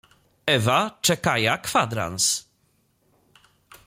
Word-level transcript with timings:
Ewa 0.53 0.79
czekaia 1.05 1.55
kwadrans. 1.65 2.25